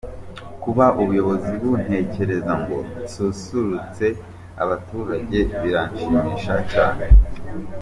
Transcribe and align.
Kuba 0.63 0.85
ubuyobozi 1.01 1.51
buntekereza 1.61 2.53
ngo 2.61 2.77
nsusurutse 3.03 4.05
abaturage 4.63 5.39
biranshimisha 5.61 6.55
cyane. 6.71 7.05